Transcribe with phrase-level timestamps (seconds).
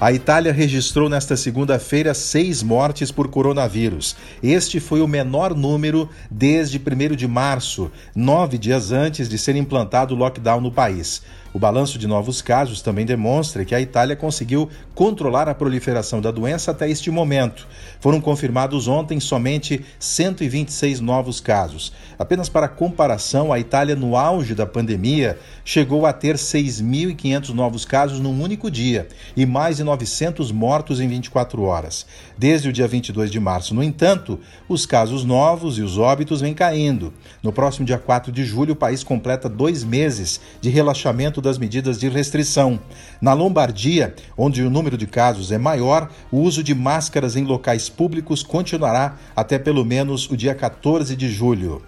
[0.00, 4.14] A Itália registrou nesta segunda-feira seis mortes por coronavírus.
[4.40, 10.14] Este foi o menor número desde 1 de março, nove dias antes de ser implantado
[10.14, 11.20] o lockdown no país.
[11.52, 16.30] O balanço de novos casos também demonstra que a Itália conseguiu controlar a proliferação da
[16.30, 17.66] doença até este momento.
[18.00, 21.90] Foram confirmados ontem somente 126 novos casos.
[22.18, 28.20] Apenas para comparação, a Itália, no auge da pandemia, chegou a ter 6.500 novos casos
[28.20, 32.04] num único dia e mais de 900 mortos em 24 horas.
[32.36, 34.38] Desde o dia 22 de março, no entanto,
[34.68, 37.12] os casos novos e os óbitos vêm caindo.
[37.42, 41.98] No próximo dia 4 de julho, o país completa dois meses de relaxamento das medidas
[41.98, 42.78] de restrição.
[43.18, 47.88] Na Lombardia, onde o número de casos é maior, o uso de máscaras em locais
[47.88, 51.82] públicos continuará até pelo menos o dia 14 de julho.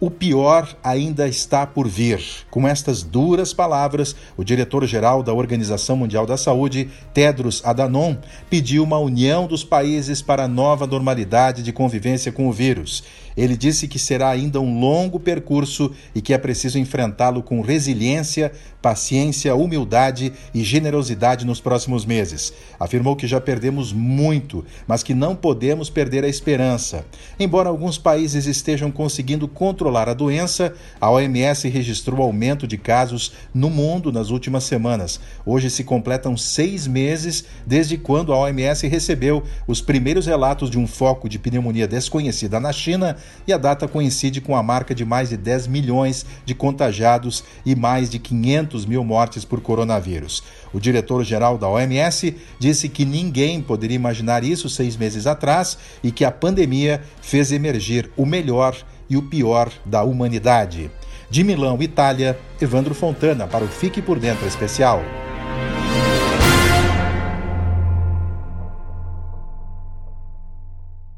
[0.00, 2.20] O pior ainda está por vir.
[2.50, 8.16] Com estas duras palavras, o diretor-geral da Organização Mundial da Saúde, Tedros Adhanom,
[8.50, 13.04] pediu uma união dos países para a nova normalidade de convivência com o vírus.
[13.36, 18.52] Ele disse que será ainda um longo percurso e que é preciso enfrentá-lo com resiliência,
[18.80, 22.52] paciência, humildade e generosidade nos próximos meses.
[22.78, 27.04] Afirmou que já perdemos muito, mas que não podemos perder a esperança.
[27.38, 29.48] Embora alguns países estejam conseguindo
[29.84, 35.20] controlar a doença, a OMS registrou aumento de casos no mundo nas últimas semanas.
[35.44, 40.86] Hoje se completam seis meses desde quando a OMS recebeu os primeiros relatos de um
[40.86, 43.14] foco de pneumonia desconhecida na China
[43.46, 47.76] e a data coincide com a marca de mais de 10 milhões de contagiados e
[47.76, 50.42] mais de 500 mil mortes por coronavírus.
[50.72, 56.24] O diretor-geral da OMS disse que ninguém poderia imaginar isso seis meses atrás e que
[56.24, 58.74] a pandemia fez emergir o melhor
[59.08, 60.90] e o pior da humanidade.
[61.30, 65.02] De Milão, Itália, Evandro Fontana para o Fique por Dentro Especial.